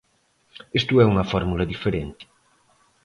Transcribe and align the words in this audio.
Iso 0.79 0.93
é 1.03 1.05
unha 1.11 1.29
fórmula 1.31 1.69
diferente. 1.73 2.23